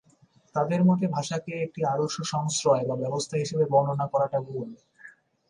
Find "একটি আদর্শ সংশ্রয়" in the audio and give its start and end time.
1.65-2.83